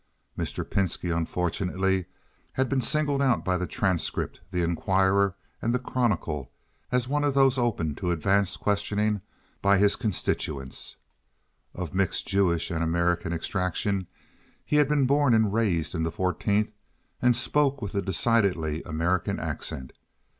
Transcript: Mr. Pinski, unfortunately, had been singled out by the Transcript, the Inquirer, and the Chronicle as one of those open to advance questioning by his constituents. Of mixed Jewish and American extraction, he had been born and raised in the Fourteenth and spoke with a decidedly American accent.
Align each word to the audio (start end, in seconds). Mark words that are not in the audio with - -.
Mr. 0.35 0.67
Pinski, 0.67 1.11
unfortunately, 1.15 2.07
had 2.53 2.67
been 2.67 2.81
singled 2.81 3.21
out 3.21 3.45
by 3.45 3.55
the 3.55 3.67
Transcript, 3.67 4.41
the 4.49 4.63
Inquirer, 4.63 5.35
and 5.61 5.75
the 5.75 5.79
Chronicle 5.79 6.51
as 6.91 7.07
one 7.07 7.23
of 7.23 7.35
those 7.35 7.59
open 7.59 7.93
to 7.93 8.09
advance 8.09 8.57
questioning 8.57 9.21
by 9.61 9.77
his 9.77 9.95
constituents. 9.95 10.95
Of 11.75 11.93
mixed 11.93 12.27
Jewish 12.27 12.71
and 12.71 12.83
American 12.83 13.31
extraction, 13.31 14.07
he 14.65 14.77
had 14.77 14.89
been 14.89 15.05
born 15.05 15.35
and 15.35 15.53
raised 15.53 15.93
in 15.93 16.01
the 16.01 16.11
Fourteenth 16.11 16.71
and 17.21 17.35
spoke 17.35 17.79
with 17.79 17.93
a 17.93 18.01
decidedly 18.01 18.81
American 18.81 19.39
accent. 19.39 19.93